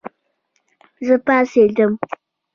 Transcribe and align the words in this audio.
زه 1.05 1.15
پاڅېدم 1.25 1.91